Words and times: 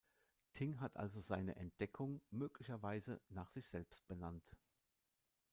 Ting 0.55 0.79
hat 0.79 0.97
also 0.97 1.19
seine 1.19 1.57
Entdeckung 1.57 2.21
möglicherweise 2.31 3.21
nach 3.29 3.51
sich 3.51 3.67
selbst 3.67 4.07
benannt. 4.07 4.57